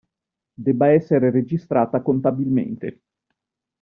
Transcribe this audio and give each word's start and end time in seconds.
Debba 0.55 0.87
essere 0.91 1.29
registrata 1.29 2.01
contabilmente. 2.01 3.01